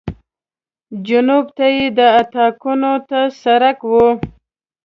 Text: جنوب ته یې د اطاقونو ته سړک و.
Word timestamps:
جنوب 1.07 1.45
ته 1.57 1.65
یې 1.75 1.85
د 1.97 1.99
اطاقونو 2.21 2.93
ته 3.09 3.19
سړک 3.41 3.79
و. 3.91 3.93